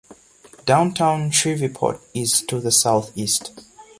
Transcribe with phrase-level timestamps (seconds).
[0.65, 3.51] Downtown Shreveport is to the southeast.